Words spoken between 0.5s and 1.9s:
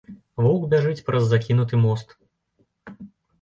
бяжыць праз закінуты